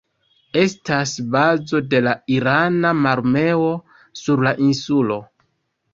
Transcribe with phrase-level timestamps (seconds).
[0.61, 3.69] Estas bazo de la irana mararmeo
[4.25, 5.25] sur la insulo.